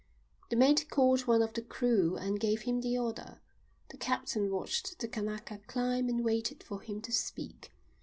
[0.49, 3.39] The mate called one of the crew and gave him the order.
[3.91, 7.71] The captain watched the Kanaka climb and waited for him to speak.